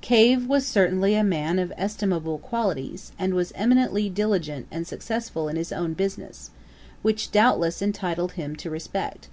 [0.00, 5.54] Cave was certainly a man of estimable qualities, and was eminently diligent and successful in
[5.54, 6.50] his own business,
[7.02, 9.28] which, doubtless, entitled him to respect.